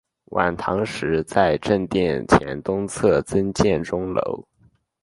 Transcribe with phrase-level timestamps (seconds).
[0.31, 4.47] 晚唐时在正殿前东侧增建钟楼。